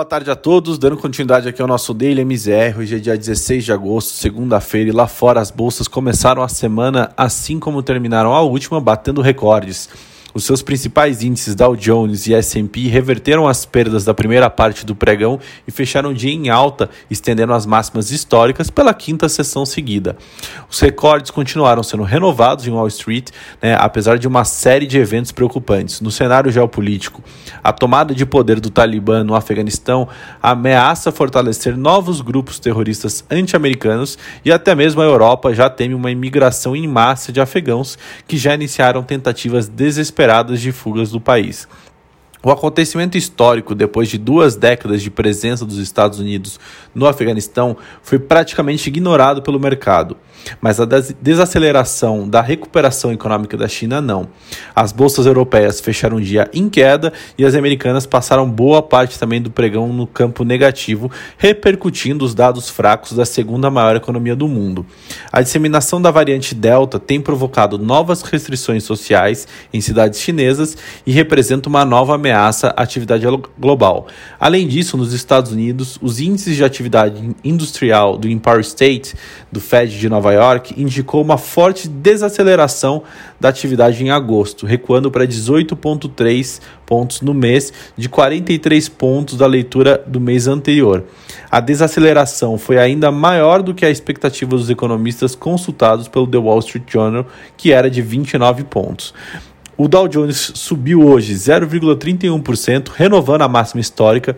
[0.00, 0.78] boa tarde a todos.
[0.78, 2.78] Dando continuidade aqui ao nosso Daily MZR.
[2.78, 7.12] Hoje é dia 16 de agosto, segunda-feira, e lá fora as bolsas começaram a semana
[7.14, 9.90] assim como terminaram a última, batendo recordes.
[10.32, 14.94] Os seus principais índices Dow Jones e S&P reverteram as perdas da primeira parte do
[14.94, 20.16] pregão e fecharam o dia em alta, estendendo as máximas históricas pela quinta sessão seguida.
[20.70, 25.32] Os recordes continuaram sendo renovados em Wall Street, né, apesar de uma série de eventos
[25.32, 26.00] preocupantes.
[26.00, 27.22] No cenário geopolítico,
[27.62, 30.06] a tomada de poder do Talibã no Afeganistão
[30.40, 36.76] ameaça fortalecer novos grupos terroristas anti-americanos e até mesmo a Europa já teme uma imigração
[36.76, 41.66] em massa de afegãos que já iniciaram tentativas desesperadas inesperadas de fugas do país.
[42.42, 46.58] O acontecimento histórico, depois de duas décadas de presença dos Estados Unidos
[46.94, 50.16] no Afeganistão, foi praticamente ignorado pelo mercado.
[50.58, 50.86] Mas a
[51.20, 54.26] desaceleração da recuperação econômica da China não.
[54.74, 59.42] As bolsas europeias fecharam o dia em queda e as americanas passaram boa parte também
[59.42, 64.86] do pregão no campo negativo, repercutindo os dados fracos da segunda maior economia do mundo.
[65.30, 70.74] A disseminação da variante Delta tem provocado novas restrições sociais em cidades chinesas
[71.06, 73.26] e representa uma nova ameaça ameaça à atividade
[73.58, 74.06] global.
[74.38, 79.14] Além disso, nos Estados Unidos, os índices de atividade industrial do Empire State,
[79.50, 83.02] do Fed de Nova York, indicou uma forte desaceleração
[83.38, 90.02] da atividade em agosto, recuando para 18,3 pontos no mês, de 43 pontos da leitura
[90.06, 91.04] do mês anterior.
[91.50, 96.58] A desaceleração foi ainda maior do que a expectativa dos economistas consultados pelo The Wall
[96.60, 99.14] Street Journal, que era de 29 pontos.
[99.82, 104.36] O Dow Jones subiu hoje 0,31%, renovando a máxima histórica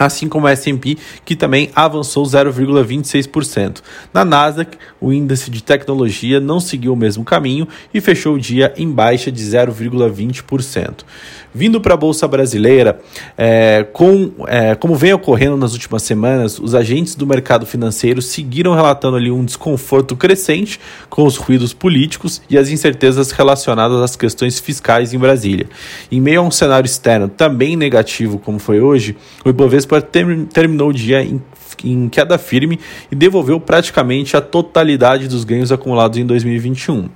[0.00, 3.82] assim como o S&P, que também avançou 0,26%.
[4.14, 8.72] Na Nasdaq, o índice de tecnologia não seguiu o mesmo caminho e fechou o dia
[8.76, 11.04] em baixa de 0,20%.
[11.52, 13.00] Vindo para a Bolsa Brasileira,
[13.36, 18.72] é, com, é, como vem ocorrendo nas últimas semanas, os agentes do mercado financeiro seguiram
[18.72, 20.78] relatando ali um desconforto crescente
[21.08, 25.66] com os ruídos políticos e as incertezas relacionadas às questões fiscais em Brasília.
[26.10, 30.90] Em meio a um cenário externo também negativo como foi hoje, o Ibovespa ter, terminou
[30.90, 31.40] o dia em
[31.84, 32.78] em queda firme
[33.10, 37.08] e devolveu praticamente a totalidade dos ganhos acumulados em 2021.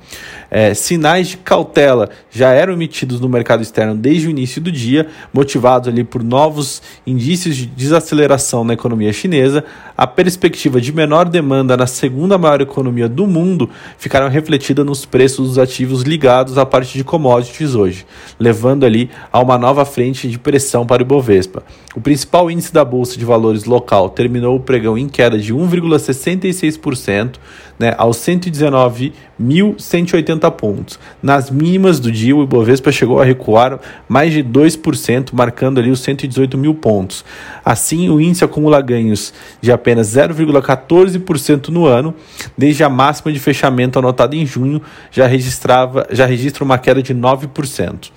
[0.51, 5.09] É, sinais de cautela já eram emitidos no mercado externo desde o início do dia,
[5.33, 9.65] motivados ali por novos indícios de desaceleração na economia chinesa.
[9.97, 15.49] A perspectiva de menor demanda na segunda maior economia do mundo ficaram refletidas nos preços
[15.49, 18.07] dos ativos ligados à parte de commodities hoje,
[18.39, 21.65] levando ali a uma nova frente de pressão para o Ibovespa.
[21.97, 25.53] O principal índice da bolsa de valores local terminou terminou o pregão em queda de
[25.53, 27.35] 1,66%,
[27.79, 30.99] né, aos 119.180 pontos.
[31.23, 36.01] Nas mínimas do dia, o Ibovespa chegou a recuar mais de 2%, marcando ali os
[36.01, 37.25] 118 mil pontos.
[37.65, 42.15] Assim, o índice acumula ganhos de apenas 0,14% no ano,
[42.57, 47.13] desde a máxima de fechamento anotada em junho, já registrava já registra uma queda de
[47.15, 48.13] 9%.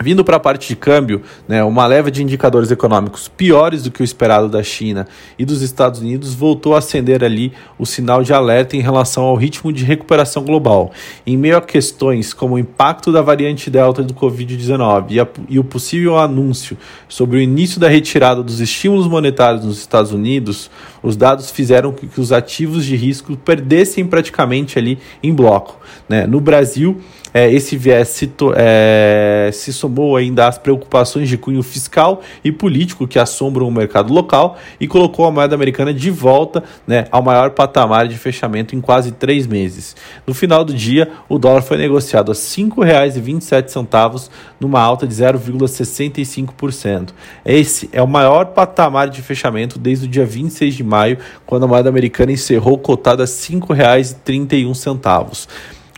[0.00, 4.02] Vindo para a parte de câmbio, né, uma leva de indicadores econômicos piores do que
[4.02, 5.06] o esperado da China
[5.38, 9.36] e dos Estados Unidos voltou a acender ali o sinal de alerta em relação ao
[9.36, 10.90] ritmo de recuperação global.
[11.26, 15.64] Em meio a questões como o impacto da variante Delta do Covid-19 e, e, o
[15.64, 16.76] possível anúncio
[17.06, 20.70] sobre o início da retirada dos estímulos monetários nos Estados Unidos,
[21.02, 25.78] os dados fizeram com que os ativos de risco perdessem praticamente ali em bloco.
[26.08, 26.26] Né?
[26.26, 27.00] No Brasil,
[27.34, 33.08] é, esse viés se, é, se somou ainda às preocupações de cunho fiscal e político
[33.08, 37.50] que assombram o mercado local e colocou a moeda americana de volta né, ao maior
[37.50, 39.96] patamar de fechamento em quase três meses.
[40.26, 44.28] No final do dia, o dólar foi negociado a R$ 5,27,
[44.60, 47.10] numa alta de 0,65%.
[47.44, 51.16] Esse é o maior patamar de fechamento desde o dia 26 de maio,
[51.46, 55.48] quando a moeda americana encerrou cotada a R$ 5,31.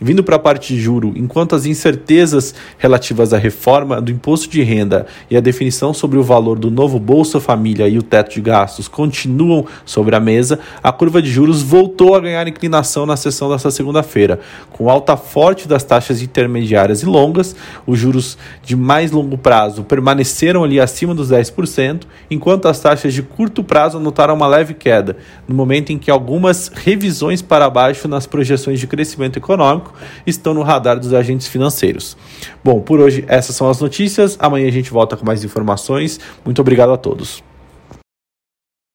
[0.01, 4.61] Vindo para a parte de juro, enquanto as incertezas relativas à reforma do imposto de
[4.61, 8.41] renda e a definição sobre o valor do novo Bolsa Família e o teto de
[8.41, 13.49] gastos continuam sobre a mesa, a curva de juros voltou a ganhar inclinação na sessão
[13.49, 14.41] desta segunda-feira.
[14.69, 17.55] Com alta forte das taxas intermediárias e longas,
[17.87, 23.23] os juros de mais longo prazo permaneceram ali acima dos 10%, enquanto as taxas de
[23.23, 25.15] curto prazo anotaram uma leve queda,
[25.47, 29.84] no momento em que algumas revisões para baixo nas projeções de crescimento econômico
[30.25, 32.17] Estão no radar dos agentes financeiros.
[32.63, 34.37] Bom, por hoje essas são as notícias.
[34.39, 36.19] Amanhã a gente volta com mais informações.
[36.43, 37.43] Muito obrigado a todos.